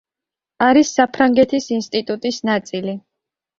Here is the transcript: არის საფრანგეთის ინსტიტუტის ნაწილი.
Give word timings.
არის 0.67 0.93
საფრანგეთის 1.01 1.69
ინსტიტუტის 1.77 2.43
ნაწილი. 2.53 2.99